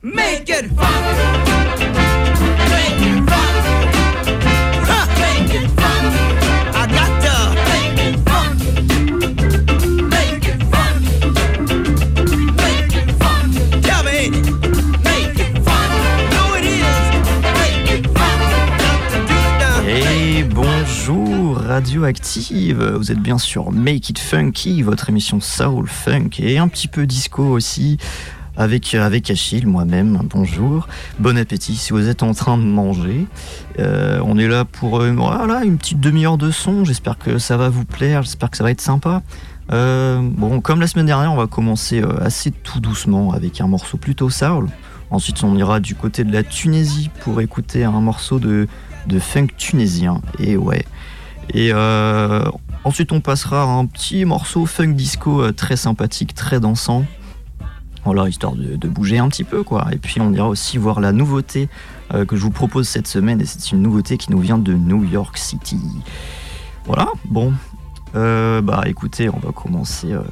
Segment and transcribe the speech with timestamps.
[0.00, 1.08] Make it fun.
[19.88, 26.58] Et bonjour Radioactive, vous êtes bien sur Make It Funky, votre émission Soul Funk et
[26.58, 27.98] un petit peu disco aussi
[28.58, 30.86] avec, avec Achille, moi-même, bonjour,
[31.18, 33.26] bon appétit si vous êtes en train de manger.
[33.78, 37.56] Euh, on est là pour euh, voilà, une petite demi-heure de son, j'espère que ça
[37.56, 39.22] va vous plaire, j'espère que ça va être sympa.
[39.72, 43.66] Euh, bon, comme la semaine dernière, on va commencer euh, assez tout doucement avec un
[43.66, 44.68] morceau plutôt soul.
[45.10, 48.66] Ensuite, on ira du côté de la Tunisie pour écouter un morceau de,
[49.20, 50.20] funk tunisien.
[50.38, 50.84] Et ouais.
[51.54, 52.44] Euh,
[52.84, 57.04] ensuite, on passera à un petit morceau funk disco euh, très sympathique, très dansant.
[58.04, 59.88] Voilà, histoire de, bouger un petit peu, quoi.
[59.92, 61.68] Et puis, on ira aussi voir la nouveauté
[62.14, 63.40] euh, que je vous propose cette semaine.
[63.40, 65.80] Et c'est une nouveauté qui nous vient de New York City.
[66.86, 67.52] Voilà, bon.
[68.14, 70.12] Euh, bah, écoutez, on va commencer.
[70.12, 70.22] euh,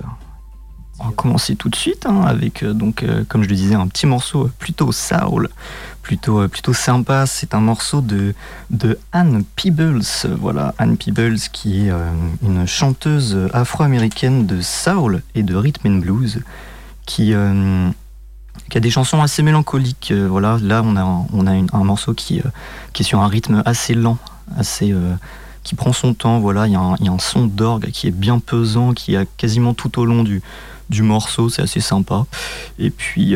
[0.99, 4.07] on va commencer tout de suite hein, avec, donc, comme je le disais, un petit
[4.07, 5.51] morceau plutôt soul,
[6.01, 7.27] plutôt, plutôt sympa.
[7.27, 8.35] C'est un morceau de,
[8.71, 10.01] de Anne Peebles.
[10.41, 11.93] Voilà, Anne Peebles qui est
[12.43, 16.41] une chanteuse afro-américaine de soul et de rhythm and blues
[17.07, 17.89] qui, euh,
[18.71, 20.11] qui a des chansons assez mélancoliques.
[20.11, 22.49] Euh, voilà, là, on a, un- on a un morceau qui, euh,
[22.93, 24.19] qui est sur un rythme assez lent,
[24.59, 24.95] assez.
[25.63, 28.93] qui prend son temps, voilà, il y, a un- son d'orgue qui est bien pesant,
[28.93, 30.41] qui a quasiment tout au long du,
[30.91, 32.25] du morceau, c'est assez sympa.
[32.79, 33.35] Et puis,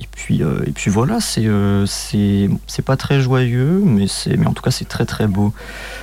[0.00, 1.86] et puis, et puis voilà, c'est euh,
[2.84, 5.52] pas très joyeux, mais mais en tout cas c'est très très beau.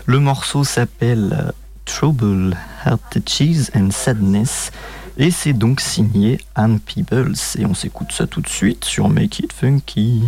[0.06, 1.54] Le morceau s'appelle
[1.86, 4.72] Trouble, Heart Cheese and Sadness.
[5.18, 7.36] Et c'est donc signé Anne Peebles.
[7.58, 10.24] Et on s'écoute ça tout de suite sur Make It Funky.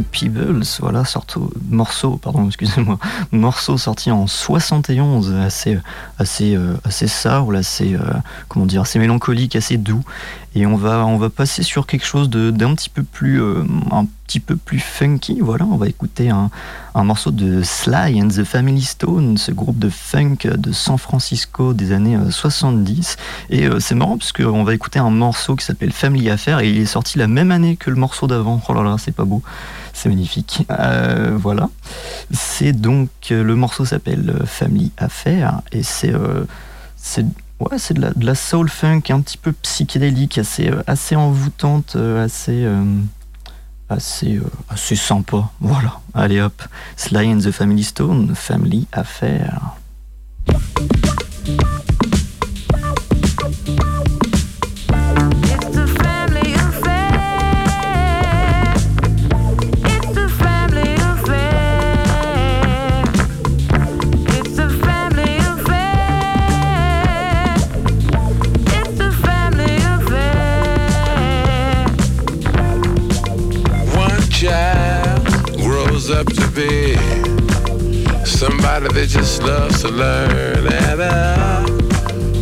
[0.00, 1.02] Anne Peebles, voilà,
[1.68, 2.98] morceau, pardon, excusez-moi,
[3.32, 5.78] morceau sorti en 71, assez,
[6.18, 8.00] assez, euh, assez soul, assez, euh,
[8.48, 10.02] comment dire, assez mélancolique, assez doux.
[10.54, 13.62] Et on va, on va passer sur quelque chose d'un petit peu plus, euh,
[13.92, 15.38] un petit peu plus funky.
[15.40, 16.50] Voilà, on va écouter un,
[16.94, 21.72] un morceau de Sly and the Family Stone, ce groupe de funk de San Francisco
[21.72, 23.16] des années euh, 70.
[23.50, 26.78] Et c'est marrant parce qu'on va écouter un morceau qui s'appelle Family Affair et il
[26.78, 28.60] est sorti la même année que le morceau d'avant.
[28.68, 29.42] Oh là là, c'est pas beau.
[29.92, 30.66] C'est magnifique.
[30.70, 31.68] Euh, voilà.
[32.32, 33.08] C'est donc.
[33.30, 36.12] euh, le morceau s'appelle euh, Family Affair et c'est.
[36.96, 37.24] c'est
[37.60, 41.96] ouais, c'est de la, de la soul funk un petit peu psychédélique, assez, assez envoûtante,
[41.96, 42.66] assez.
[43.88, 45.50] assez, assez sympa.
[45.60, 46.00] Voilà.
[46.14, 46.62] Allez hop.
[46.96, 49.76] Sly and the Family Stone, Family Affair.
[79.90, 81.00] Learn, and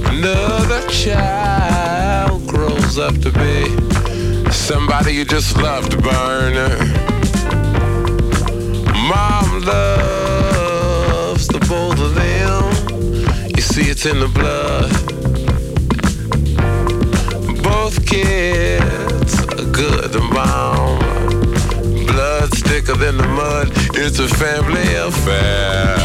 [0.08, 6.54] another child grows up to be somebody you just love to burn.
[9.08, 12.64] Mom loves the both of them.
[13.56, 14.92] You see, it's in the blood.
[17.62, 20.98] Both kids are good and bomb.
[22.06, 23.70] Blood's thicker than the mud.
[23.94, 25.97] It's a family affair.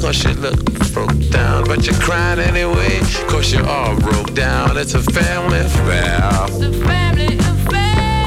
[0.00, 0.62] Cause you look
[0.92, 1.64] broke down.
[1.64, 4.76] But you're crying anyway cause you're all broke down.
[4.76, 6.30] It's a family affair.
[6.48, 8.24] It's a family affair.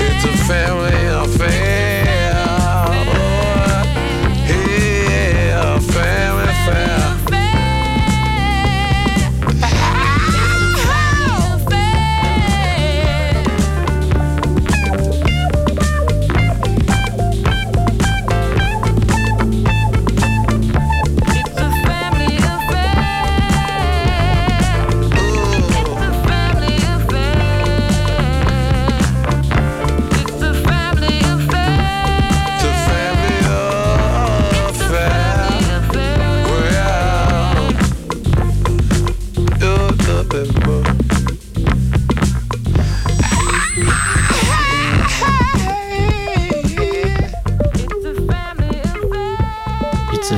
[0.00, 1.83] It's a family affair.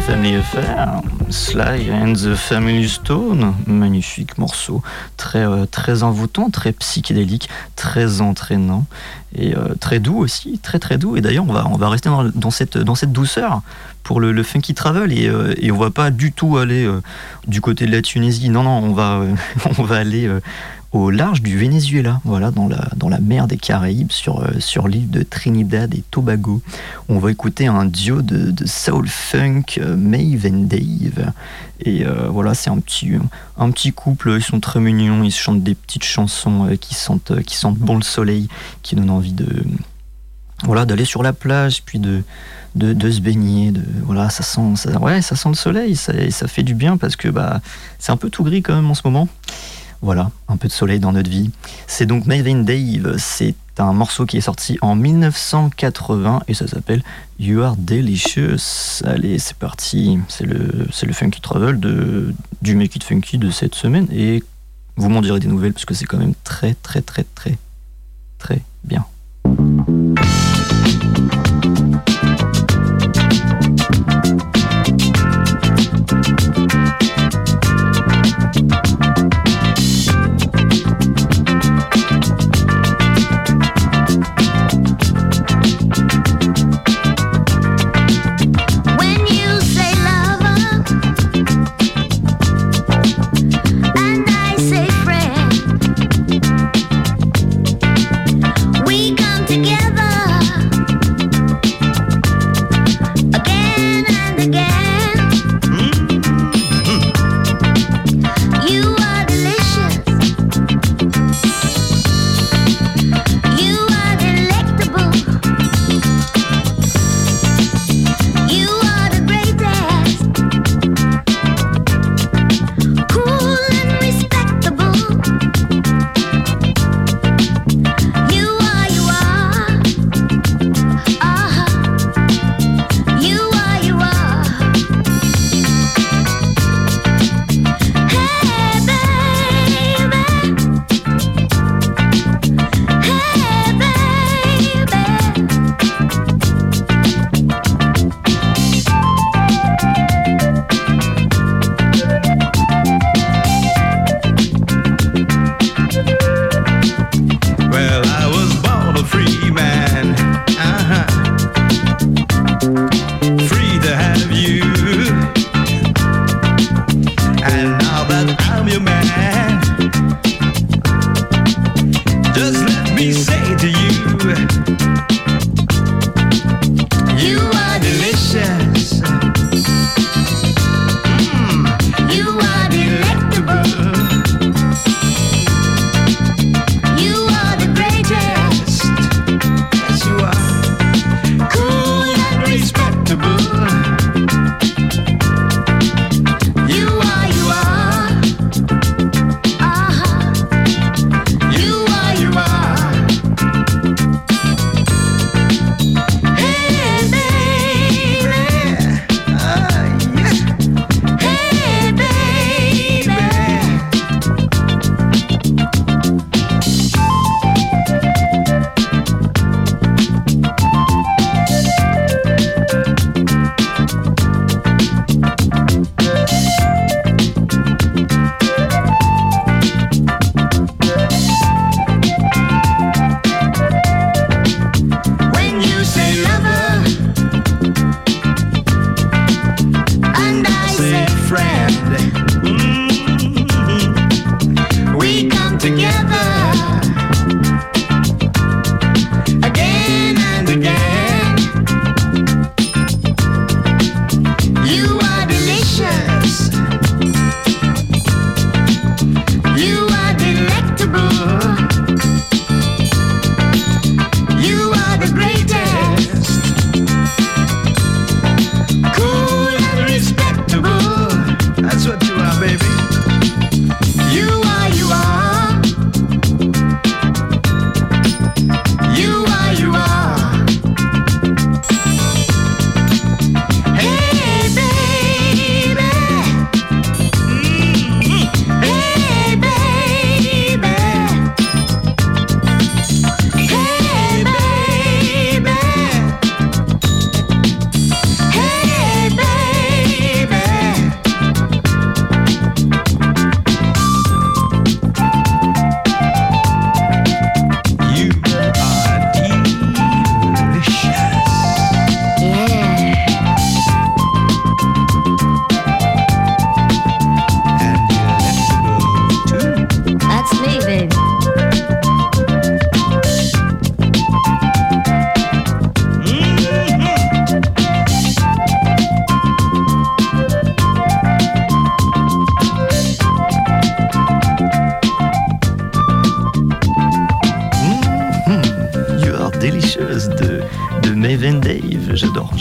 [0.07, 4.81] Family Affair, Sly and the Family Stone, magnifique morceau,
[5.17, 8.87] très, euh, très envoûtant, très psychédélique, très entraînant.
[9.35, 11.17] Et euh, très doux aussi, très très doux.
[11.17, 13.63] Et d'ailleurs, on va, on va rester dans, cette, dans cette douceur
[14.05, 15.13] pour le, Funky Travel.
[15.13, 17.03] Et, euh, et on va pas du tout aller euh,
[17.49, 18.49] du côté de la Tunisie.
[18.49, 19.23] Non, non, on va,
[19.79, 20.31] on va aller
[20.97, 24.89] au large du Venezuela, voilà, dans la, dans la mer des Caraïbes, sur, euh, sur
[24.89, 26.63] l'île de Trinidad et Tobago.
[27.09, 31.33] On va écouter un duo de, soul funk, euh, Maeve and Dave.
[31.81, 33.13] Et euh, voilà, c'est un petit,
[33.59, 37.57] un petit couple, ils sont très mignons, ils chantent des petites chansons qui, sentent, qui
[37.57, 38.49] sentent bon le soleil,
[38.83, 39.65] qui donnent envie de
[40.65, 42.23] voilà d'aller sur la plage, puis de,
[42.77, 43.73] de, de se baigner.
[43.73, 46.97] De, voilà, ça sent, ça, ouais, ça sent le soleil, ça, ça fait du bien
[46.97, 47.61] parce que bah,
[47.99, 49.29] c'est un peu tout gris quand même en ce moment.
[50.07, 51.51] Voilà, un peu de soleil dans notre vie.
[51.89, 57.03] C'est donc Maven Dave, c'est un morceau qui est sorti en 1980 et ça s'appelle
[57.41, 59.03] You Are Delicious.
[59.05, 62.33] Allez, c'est parti, c'est le, c'est le Funky Travel de,
[62.63, 64.45] du Make It Funky de cette semaine et
[64.95, 67.59] vous m'en direz des nouvelles parce que c'est quand même très très très très
[68.39, 69.05] très bien.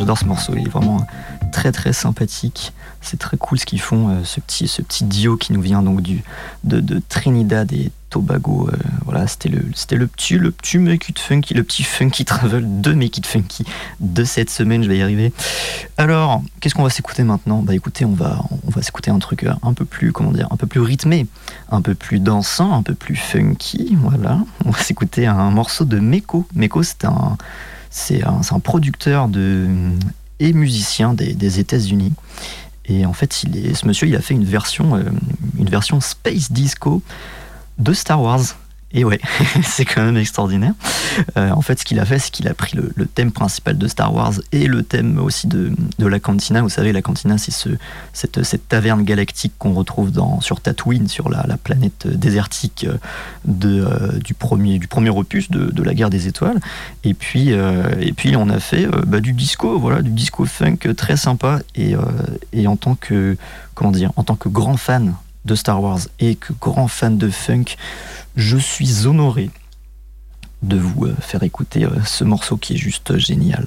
[0.05, 0.53] J'adore, ce morceau.
[0.55, 1.07] Il est vraiment
[1.51, 2.73] très très sympathique.
[3.01, 5.81] C'est très cool ce qu'ils font, euh, ce petit, ce petit duo qui nous vient
[5.81, 6.23] donc du,
[6.63, 8.69] de, de Trinidad et Tobago.
[8.71, 12.81] euh, voilà, c'était le, c'était le petit, le petit Make Funky, le petit Funky Travel
[12.81, 13.65] de Make It Funky
[13.99, 14.83] de cette semaine.
[14.83, 15.33] Je vais y arriver.
[15.97, 17.63] Alors, qu'est-ce qu'on va s'écouter maintenant?
[17.63, 20.47] Bah écoutez, on va, on va s'écouter un truc euh, un peu plus, comment dire,
[20.51, 21.25] un peu plus rythmé,
[21.71, 23.97] un peu plus dansant, un peu plus funky.
[24.01, 26.45] Voilà, on va s'écouter un morceau de Meko.
[26.53, 27.37] Meko, c'est un,
[27.95, 29.29] c'est un, producteur
[30.41, 32.11] et musicien des, États-Unis.
[32.87, 35.03] Et en fait, ce monsieur, il a fait une version, euh,
[35.57, 37.01] une version space disco
[37.79, 38.41] de Star Wars.
[38.95, 39.19] Et ouais,
[39.63, 40.73] c'est quand même extraordinaire.
[41.37, 43.87] Euh, en fait, ce qu'il a fait, c'est qu'il a pris le, thème principal de
[43.87, 46.61] Star Wars et le thème aussi de, de la cantina.
[46.61, 47.69] Vous savez, la cantina, c'est ce,
[48.13, 52.97] cette, cette taverne galactique qu'on retrouve dans, sur Tatooine, sur la, la planète désertique euh,
[53.43, 56.61] de, euh, du, premier, du premier opus de, de la guerre des étoiles.
[57.03, 61.17] Et puis, et puis on a fait bah, du disco, voilà, du disco funk très
[61.17, 61.59] sympa.
[61.75, 61.95] Et,
[62.53, 63.35] et en tant que,
[63.73, 67.29] comment dire, en tant que grand fan de Star Wars et que grand fan de
[67.29, 67.75] funk,
[68.35, 69.49] je suis honoré
[70.61, 73.65] de vous euh, faire écouter euh, ce morceau qui est juste euh, génial.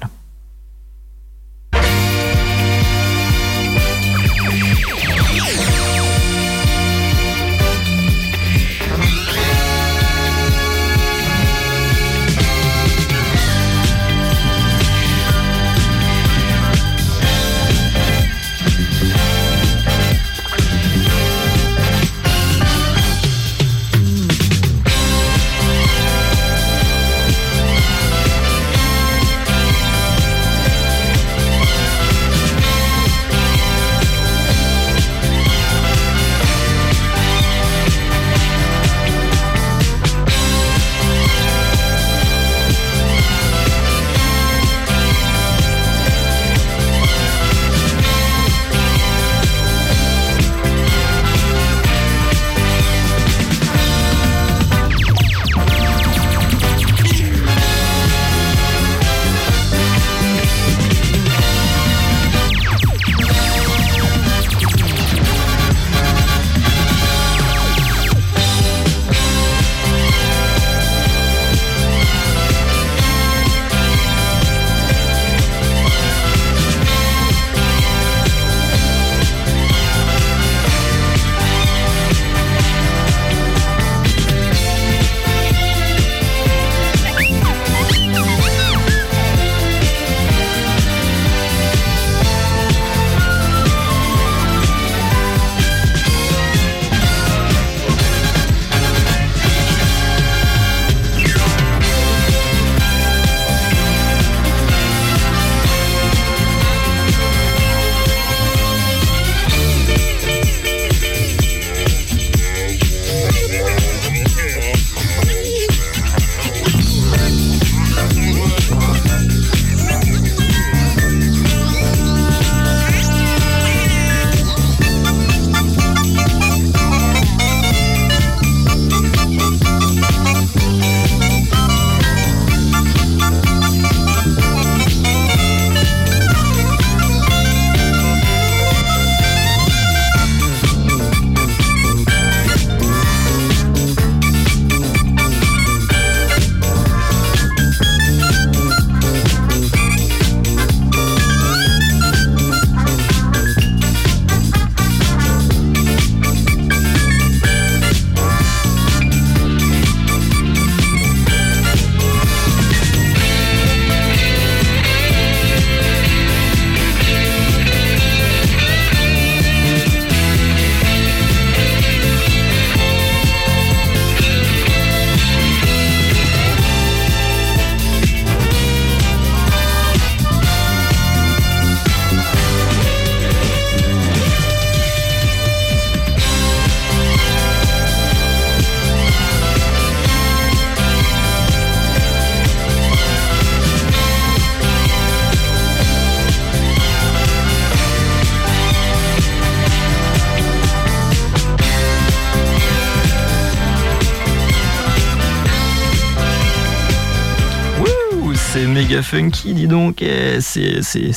[209.01, 210.03] Funky, dis donc.
[210.41, 211.13] C'est c'est-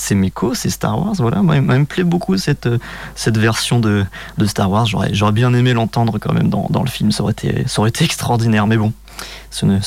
[0.54, 1.14] c'est Star Wars.
[1.18, 2.78] Voilà, moi, me plaît beaucoup cette, euh,
[3.14, 4.04] cette version de,
[4.38, 4.86] de Star Wars.
[4.86, 7.12] J'aurais bien aimé l'entendre quand même dans, dans le film.
[7.12, 8.66] Ça aurait, été, ça aurait été extraordinaire.
[8.66, 8.92] Mais bon,
[9.50, 9.80] ce ne-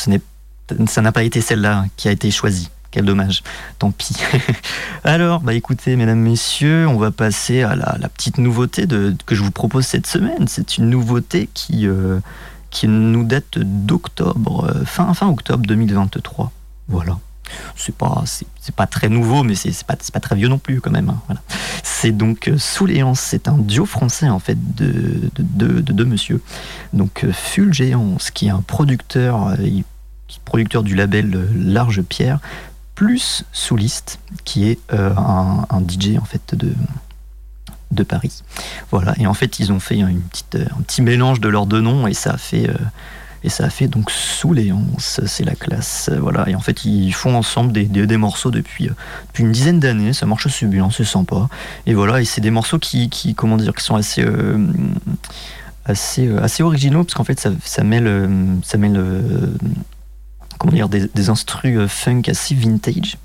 [0.88, 2.70] ça n'a pas été celle-là qui a été choisie.
[2.92, 3.44] Quel dommage.
[3.78, 4.16] Tant pis.
[5.04, 9.36] Alors, bah écoutez, mesdames, messieurs, on va passer à la, la petite nouveauté de, que
[9.36, 10.48] je vous propose cette semaine.
[10.48, 12.20] C'est une nouveauté qui, euh,
[12.70, 16.52] qui nous date d'octobre, euh, fin, fin octobre 2023.
[16.88, 17.18] Voilà.
[17.76, 20.92] C'est pas, c'est, pas très nouveau, mais c'est, pas, pas très vieux non plus quand
[20.92, 21.10] même.
[21.10, 21.22] hein.
[21.28, 21.42] Voilà.
[21.84, 26.06] C'est donc euh, Souléance, c'est un duo français en fait de, de, de, de deux
[26.06, 26.42] monsieur.
[26.94, 29.82] Donc euh, Fulgéance, qui est un producteur, euh,
[30.46, 32.40] producteur du label euh, Large Pierre,
[32.96, 36.74] plus Souliste, qui est euh, un, un DJ en fait de,
[37.92, 38.42] de Paris.
[38.92, 41.82] Voilà, et en fait ils ont fait une petite, un petit mélange de leurs deux
[41.82, 42.70] noms et ça a fait,
[43.46, 46.10] et ça a fait donc Souléance, c'est la classe.
[46.12, 48.94] euh, Voilà, et en fait ils font ensemble des, des, morceaux depuis, euh,
[49.28, 51.48] depuis une dizaine d'années, ça marche assez bien, c'est sympa.
[51.86, 54.58] Et voilà, et c'est des morceaux qui, comment dire, qui sont assez, euh,
[55.86, 58.30] assez, euh, assez originaux parce qu'en fait ça, ça mêle,
[58.64, 59.00] ça mêle
[60.58, 63.18] comment dire, des, des instrus funk assez vintage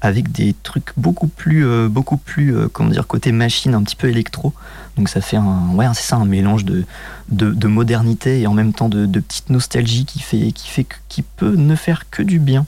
[0.00, 4.54] avec des trucs beaucoup plus, beaucoup plus, comment dire, côté machine, un petit peu électro.
[4.98, 6.84] Donc ça fait un, ouais, c'est ça, un mélange de,
[7.30, 12.22] de, de modernité et en même temps de, petite nostalgie qui peut ne faire que
[12.22, 12.66] du bien.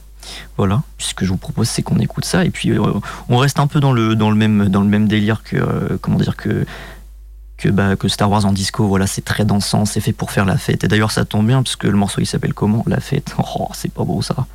[0.57, 2.81] Voilà, ce que je vous propose, c'est qu'on écoute ça et puis euh,
[3.29, 6.65] on reste un peu dans le, même, délire que, euh, comment dire, que
[7.57, 10.47] que, bah, que Star Wars en disco, voilà, c'est très dansant, c'est fait pour faire
[10.47, 10.83] la fête.
[10.83, 12.83] Et d'ailleurs, ça tombe bien, parce que le morceau il s'appelle comment?
[12.87, 13.35] La fête?
[13.37, 14.47] Oh, c'est pas beau ça.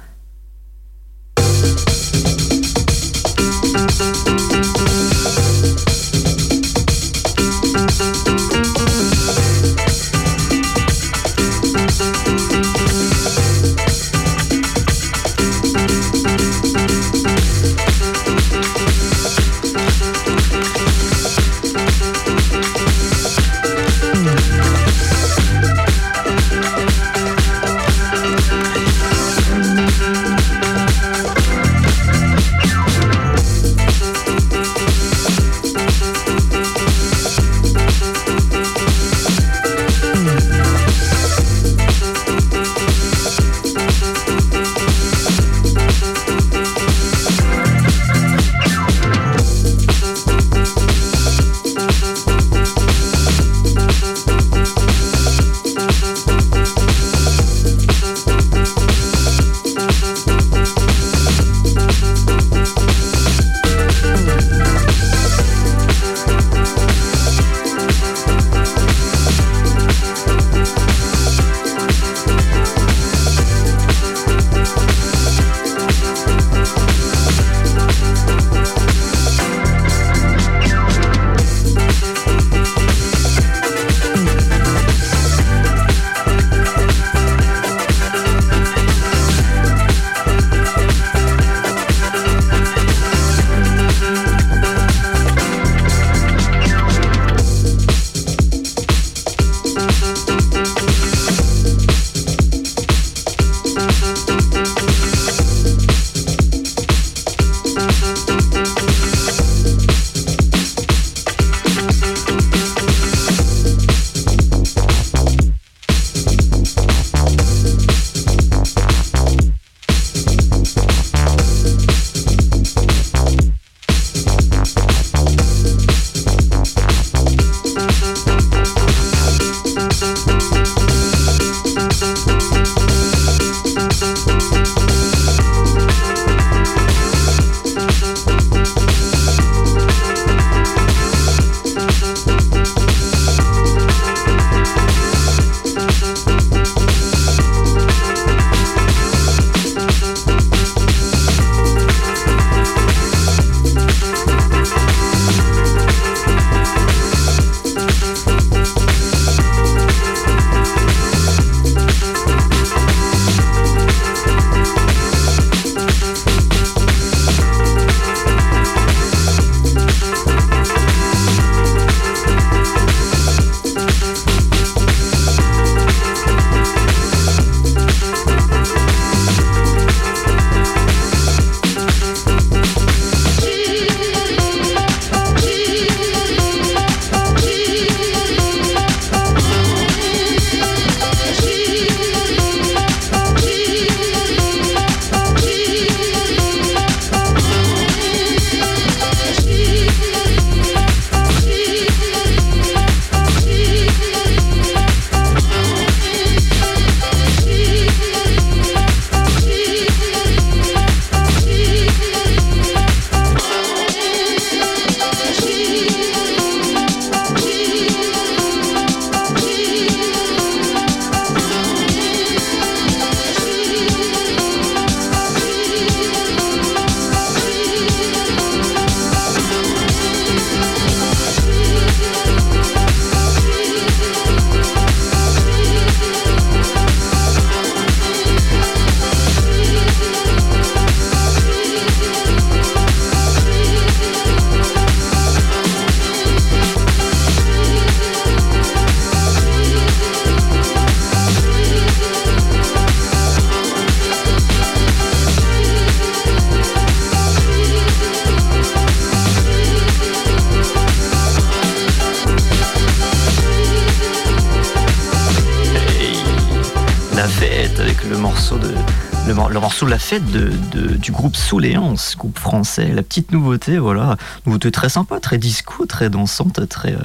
[269.75, 272.93] Morceau La fête du groupe Souléance, groupe français.
[272.93, 276.99] La petite nouveauté, voilà, nouveauté très sympa, très disco, très dansante, très euh,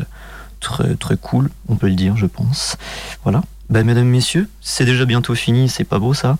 [0.60, 2.76] très très cool, on peut le dire, je pense.
[3.24, 3.42] Voilà.
[3.70, 6.36] Bah, mesdames, messieurs, c'est déjà bientôt fini, c'est pas beau ça.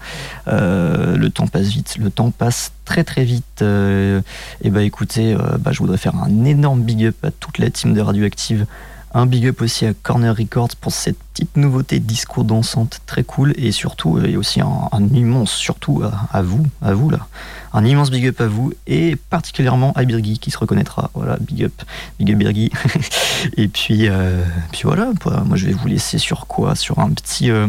[0.47, 3.62] Euh, le temps passe vite, le temps passe très très vite.
[3.62, 4.21] Euh,
[4.62, 7.71] et bah écoutez, euh, bah, je voudrais faire un énorme big up à toute la
[7.71, 8.66] team de Radioactive.
[9.12, 13.53] Un big up aussi à Corner Records pour cette petite nouveauté discours dansante très cool
[13.57, 17.27] et surtout et aussi un, immense surtout à, vous, à vous là,
[17.73, 21.11] un immense big up à vous et particulièrement à Birgi qui se reconnaîtra.
[21.14, 21.83] Voilà, big up,
[22.20, 22.70] big up Birgi.
[23.57, 25.11] et puis euh, puis voilà,
[25.44, 26.77] moi je vais vous laisser sur quoi?
[26.77, 27.66] Sur un petit euh,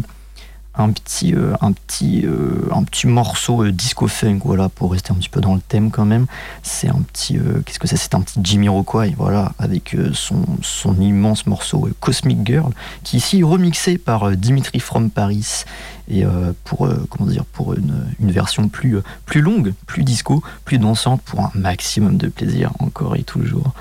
[0.73, 5.11] un petit, euh, un petit, euh, un petit morceau euh, disco funk, voilà, pour rester
[5.11, 6.27] un petit peu dans le thème quand même.
[6.63, 7.97] C'est un petit, euh, qu'est-ce que c'est?
[7.97, 12.71] C'est un petit Jimmy Rockway, voilà, avec son, son immense morceau Cosmic Girl,
[13.03, 15.63] qui est ici remixé par Dimitri from Paris
[16.09, 16.23] et
[16.65, 21.41] pour, comment dire, pour une, une version plus, plus longue, plus disco, plus dansante, pour
[21.41, 23.73] un maximum de plaisir encore et toujours.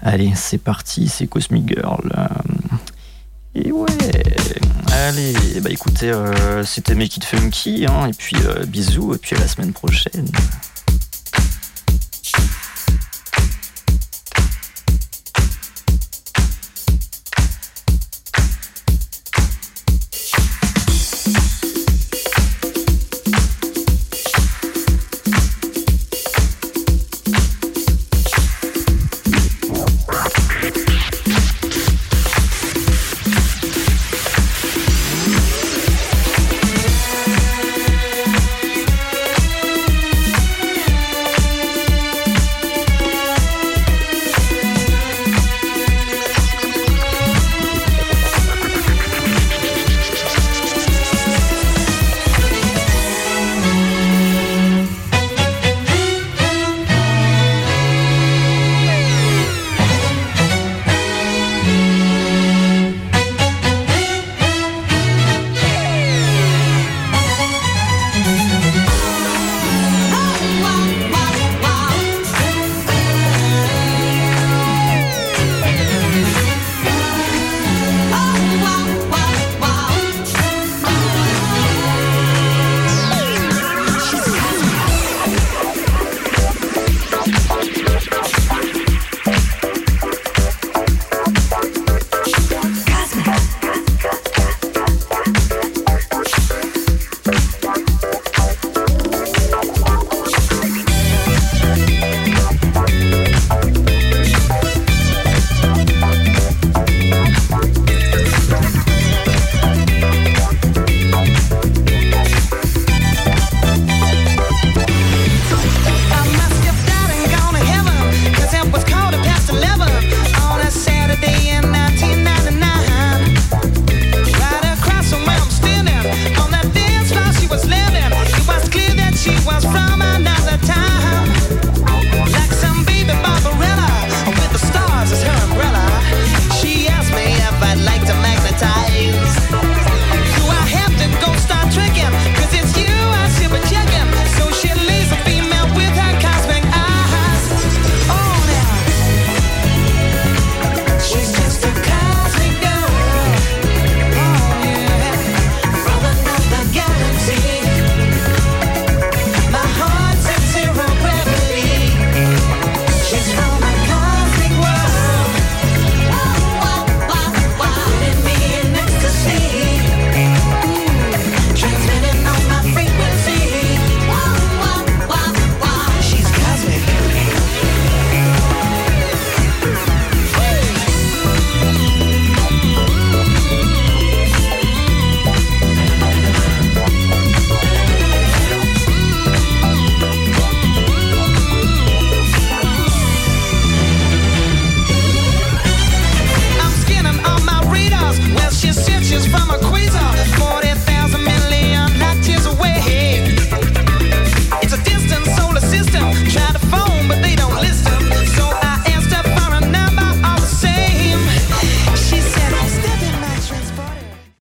[0.00, 2.28] Allez, c'est parti, c'est Cosmic Girl.
[3.54, 3.86] et ouais,
[4.94, 9.36] allez, bah écoutez, euh, c'était Make It Funky, hein, et puis euh, bisous, et puis
[9.36, 10.28] à la semaine prochaine.